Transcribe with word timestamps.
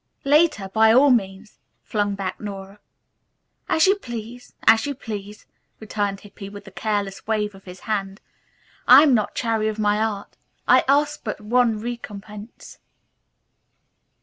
"Later, 0.25 0.67
by 0.67 0.91
all 0.91 1.11
means," 1.11 1.59
flung 1.83 2.15
back 2.15 2.39
Nora. 2.39 2.79
"As 3.69 3.85
you 3.85 3.93
please. 3.93 4.55
As 4.65 4.87
you 4.87 4.95
please," 4.95 5.45
returned 5.79 6.21
Hippy 6.21 6.49
with 6.49 6.65
a 6.65 6.71
careless 6.71 7.27
wave 7.27 7.53
of 7.53 7.65
his 7.65 7.81
hand. 7.81 8.19
"I 8.87 9.03
am 9.03 9.13
not 9.13 9.35
chary 9.35 9.67
of 9.67 9.77
my 9.77 9.99
art. 10.01 10.37
I 10.67 10.83
ask 10.87 11.19
for 11.19 11.25
but 11.35 11.41
one 11.41 11.79
recompense." 11.79 12.79